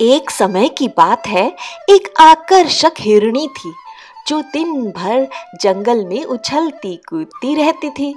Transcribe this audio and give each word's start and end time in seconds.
एक 0.00 0.30
समय 0.30 0.68
की 0.68 0.88
बात 0.88 1.26
है, 1.26 1.56
एक 1.90 2.14
आकर्षक 2.20 2.94
हिरणी 3.00 3.48
थी, 3.48 3.72
जो 4.28 4.40
दिन 4.42 4.90
भर 4.90 5.28
जंगल 5.60 6.04
में 6.04 6.24
उछलती 6.24 6.96
कूदती 7.08 7.54
रहती 7.54 7.90
थी। 7.90 8.14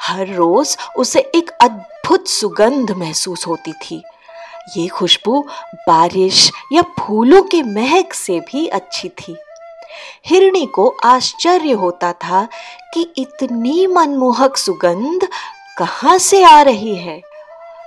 हर 0.00 0.28
रोज 0.28 0.76
उसे 0.96 1.20
एक 1.20 1.50
अद्भुत 1.50 2.28
सुगंध 2.28 2.90
महसूस 2.90 3.46
होती 3.46 3.72
थी। 3.72 4.02
ये 4.76 4.86
खुशबू 4.88 5.40
बारिश 5.88 6.50
या 6.72 6.82
फूलों 6.82 7.42
के 7.42 7.62
महक 7.62 8.12
से 8.12 8.40
भी 8.40 8.66
अच्छी 8.66 9.08
थी। 9.08 9.36
हिरणी 10.26 10.66
को 10.66 10.96
आश्चर्य 11.04 11.72
होता 11.72 12.12
था 12.12 12.48
कि 12.94 13.12
इतनी 13.16 13.86
मनमोहक 13.86 14.56
सुगंध 14.56 15.28
कहाँ 15.78 16.18
से 16.18 16.42
आ 16.44 16.62
रही 16.62 16.96
है। 16.96 17.20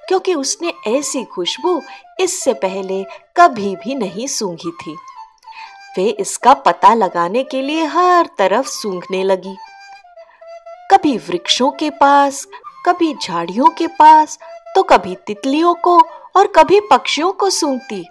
क्योंकि 0.09 0.33
उसने 0.33 0.73
ऐसी 0.87 1.23
खुशबू 1.23 1.81
इससे 2.19 2.53
पहले 2.53 3.05
कभी 3.37 3.75
भी 3.75 3.95
नहीं 3.95 4.27
सूंघी 4.27 4.71
थी। 4.71 4.95
वे 5.97 6.09
इसका 6.09 6.53
पता 6.53 6.93
लगाने 6.93 7.43
के 7.43 7.61
लिए 7.61 7.85
हर 7.85 8.29
तरफ़ 8.37 8.67
सूंघने 8.67 9.23
लगी। 9.23 9.57
कभी 10.91 11.17
वृक्षों 11.17 11.71
के 11.71 11.89
पास, 11.89 12.47
कभी 12.85 13.15
झाड़ियों 13.23 13.69
के 13.69 13.87
पास 13.87 14.39
तो 14.75 14.83
कभी 14.83 15.15
तितलियों 15.15 15.73
को 15.73 16.01
और 16.35 16.47
कभी 16.47 16.79
पक्षियों 16.79 17.31
को 17.31 17.49
सूंघती। 17.49 18.07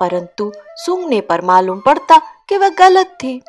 परंतु 0.00 0.52
सूंघने 0.76 1.20
पर 1.20 1.40
मालूम 1.40 1.80
पड़ता 1.80 2.18
कि 2.18 2.56
वह 2.56 2.68
गलत 2.68 3.06
थी। 3.06 3.42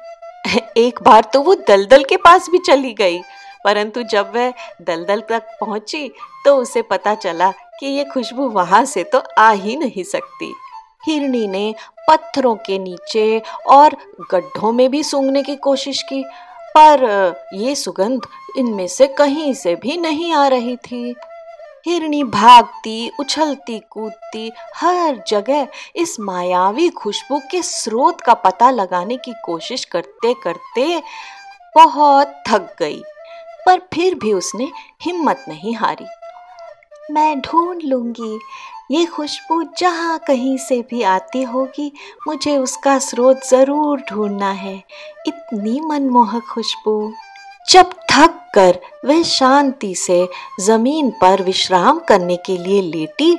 एक 0.78 1.00
बार 1.04 1.24
तो 1.24 1.42
वो 1.42 1.56
दलदल 1.56 2.04
के 2.04 2.18
पास 2.18 2.50
भी 2.50 2.58
चली 2.58 2.94
गई। 2.94 3.22
परंतु 3.66 4.04
जब 4.04 4.32
वह 4.36 4.54
दलदल 4.82 5.22
तक 5.30 5.58
पहुँची 5.62 6.08
तो 6.46 6.56
उसे 6.58 6.82
पता 6.84 7.16
चला 7.16 7.52
कि 7.80 7.88
ये 7.88 8.04
खुशबू 8.06 8.48
वहाँ 8.50 8.84
से 8.86 9.04
तो 9.04 9.22
आ 9.38 9.52
ही 9.52 9.76
नहीं 9.76 10.04
सकती। 10.06 10.54
हिरणी 11.08 11.48
ने 11.48 11.74
पत्थरों 12.10 12.56
के 12.58 12.78
नीचे 12.80 13.42
और 13.68 13.96
गड्ढों 14.32 14.72
में 14.72 14.90
भी 14.92 15.04
सूंघने 15.04 15.44
की 15.44 15.56
कोशिश 15.58 16.02
की, 16.04 16.24
पर 16.78 17.50
ये 17.54 17.76
सुगंध 17.76 18.28
इनमें 18.58 18.88
से 18.88 19.08
कहीं 19.08 19.54
से 19.54 19.76
भी 19.76 19.98
नहीं 19.98 20.34
आ 20.34 20.48
रही 20.48 20.76
थी। 20.78 21.16
हिरणी 21.88 22.24
भागती, 22.24 23.12
उछलती, 23.20 23.80
कूदती, 23.92 24.52
हर 24.76 25.22
जगह 25.28 25.68
इस 25.96 26.20
मायावी 26.20 26.90
खुशबू 26.92 27.40
के 27.52 27.62
स्रोत 27.62 28.22
का 28.22 28.34
पता 28.36 28.70
लगाने 28.72 29.18
की 29.18 29.34
कोशिश 29.46 29.86
करते 29.86 30.34
करते 30.44 31.02
बहुत 31.76 32.34
थक 32.48 32.76
गई। 32.80 33.02
पर 33.66 33.82
फिर 33.94 34.16
भी 34.16 34.34
उसने 34.34 34.72
हिम्मत 35.02 35.46
नहीं 35.48 35.76
हारी। 35.76 36.06
मैं 37.12 37.40
ढूंढ 37.42 37.82
लूँगी, 37.84 38.40
ये 38.92 39.06
खुशबू 39.06 39.62
जहाँ 39.78 40.18
कहीं 40.28 40.58
से 40.58 40.82
भी 40.90 41.02
आती 41.04 41.42
होगी, 41.44 41.92
मुझे 42.28 42.58
उसका 42.58 42.98
स्रोत 43.00 43.46
ज़रूर 43.50 44.02
ढूंढना 44.10 44.52
है। 44.52 44.76
इतनी 45.28 45.80
मनमोहक 45.80 46.44
खुशबू। 46.44 47.14
जब 47.68 47.94
थक 48.12 48.42
कर 48.56 48.80
वह 49.06 49.22
शांति 49.24 49.94
से 49.96 50.28
ज़मीन 50.62 51.10
पर 51.22 51.42
विश्राम 51.44 52.00
करने 52.00 52.36
के 52.38 52.58
लिए 52.58 52.82
लेटी, 52.82 53.36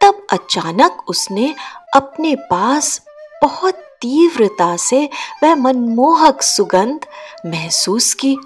तब 0.00 0.26
अचानक 0.32 1.04
उसने 1.08 1.54
अपने 1.96 2.34
पास 2.50 3.00
बहुत 3.42 3.74
तीव्रता 4.00 4.76
से 4.76 5.08
वह 5.42 5.54
मनमोहक 5.54 6.42
सुगंध 6.42 7.06
महसूस 7.46 8.12
की। 8.14 8.36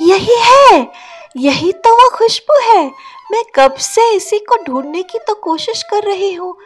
यही 0.00 0.36
है। 0.36 0.92
यही 1.36 1.72
तो 1.72 1.94
वह 1.94 2.16
खुशबू 2.16 2.72
है। 2.72 2.92
मैं 3.32 3.44
कब 3.54 3.74
से 3.74 4.10
इसी 4.10 4.38
को 4.38 4.64
ढूँढने 4.64 5.02
की 5.02 5.18
तो 5.18 5.34
कोशिश 5.34 5.82
कर 5.82 6.02
रही 6.02 6.32
हूँ। 6.32 6.58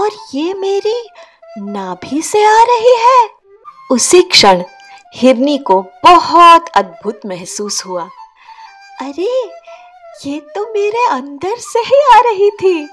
और 0.00 0.10
ये 0.34 0.54
मेरी 0.54 1.08
नाभि 1.58 2.22
से 2.22 2.44
आ 2.44 2.62
रही 2.62 2.96
है। 2.96 3.30
उसी 3.92 4.22
क्षण 4.22 4.62
हिरनी 5.14 5.58
को 5.58 5.82
बहुत 5.82 6.68
अद्भुत 6.68 7.20
महसूस 7.26 7.86
हुआ। 7.86 8.08
अरे, 9.00 9.50
ये 10.26 10.40
तो 10.40 10.72
मेरे 10.72 11.06
अंदर 11.06 11.56
से 11.58 11.78
ही 11.78 12.02
आ 12.12 12.20
रही 12.20 12.50
थी। 12.50 12.88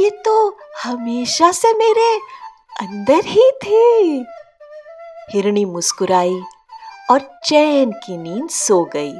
ये 0.00 0.10
तो 0.10 0.58
हमेशा 0.84 1.52
से 1.52 1.72
मेरे 1.72 2.16
अंदर 2.80 3.24
ही 3.24 3.50
थी। 3.50 4.18
हिरणी 5.32 5.64
मुस्कुराई। 5.64 6.42
और 7.10 7.20
चैन 7.44 7.90
की 8.04 8.16
नींद 8.16 8.48
सो 8.48 8.82
गई। 8.84 9.12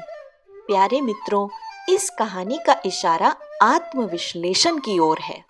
प्यारे 0.69 1.01
मित्रों, 1.01 1.49
इस 1.89 2.09
कहानी 2.11 2.59
का 2.67 2.77
इशारा 2.87 3.35
आत्मविश्लेषण 3.63 4.79
की 4.79 4.99
ओर 4.99 5.19
है। 5.21 5.43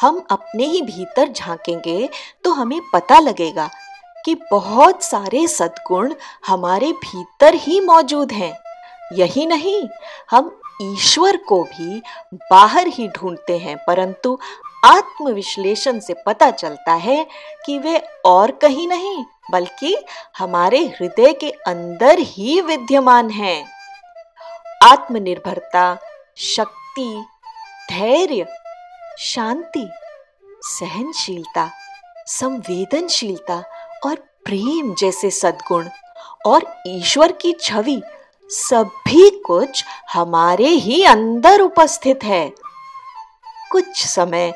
हम 0.00 0.20
अपने 0.30 0.64
ही 0.64 0.80
भीतर 0.82 1.28
झांकेंगे 1.28 2.08
तो 2.44 2.50
हमें 2.52 2.80
पता 2.92 3.18
लगेगा 3.18 3.68
कि 4.24 4.34
बहुत 4.50 5.02
सारे 5.02 5.46
सद्गुण 5.48 6.14
हमारे 6.46 6.92
भीतर 6.94 7.54
ही 7.56 7.80
मौजूद 7.80 8.32
हैं। 8.32 8.52
यही 9.12 9.46
नहीं, 9.46 9.82
हम 10.30 10.60
ईश्वर 10.82 11.36
को 11.38 11.62
भी 11.64 12.02
बाहर 12.50 12.86
ही 12.86 13.08
ढूंढते 13.08 13.58
हैं, 13.58 13.76
परंतु 13.86 14.38
आत्मविश्लेषण 14.84 15.98
से 16.00 16.14
पता 16.26 16.50
चलता 16.50 16.92
है 16.92 17.26
कि 17.66 17.78
वे 17.78 17.98
और 18.24 18.50
कहीं 18.50 18.88
नहीं, 18.88 19.24
बल्कि 19.50 19.96
हमारे 20.38 20.78
हृदय 20.86 21.32
के 21.32 21.50
अंदर 21.50 22.18
ही 22.18 22.60
विद्यमान 22.60 23.30
हैं। 23.30 23.64
आत्मनिर्भरता, 24.82 25.96
शक्ति, 26.36 27.24
धैर्य, 27.90 28.46
शांति, 29.18 29.88
सहनशीलता, 30.62 31.70
संवेदनशीलता 32.26 33.62
और 34.06 34.14
प्रेम 34.44 34.94
जैसे 34.94 35.30
सद्गुण 35.30 35.88
और 36.46 36.66
ईश्वर 36.86 37.32
की 37.32 37.52
छवि, 37.52 38.02
सभी 38.50 39.30
कुछ 39.30 39.84
हमारे 40.12 40.68
ही 40.68 41.04
अंदर 41.04 41.60
उपस्थित 41.60 42.24
है। 42.24 42.52
कुछ 43.72 44.06
समय 44.06 44.52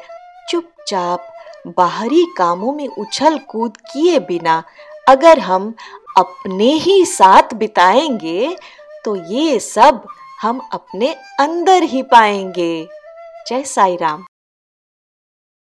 चुपचाप 0.51 1.29
बाहरी 1.77 2.25
कामों 2.39 2.73
में 2.73 2.89
उछल 2.89 3.39
कूद 3.39 3.77
किए 3.77 4.19
बिना 4.19 4.63
अगर 5.09 5.39
हम 5.39 5.75
अपने 6.19 6.73
ही 6.73 7.05
साथ 7.05 7.55
बिताएँगे 7.55 8.57
तो 9.05 9.17
ये 9.17 9.59
सब 9.59 10.03
हम 10.41 10.69
अपने 10.73 11.15
अंदर 11.41 11.83
ही 11.83 12.03
पाएँगे। 12.03 12.89
जय 13.49 13.63
साई 13.63 13.97
राम 13.97 14.25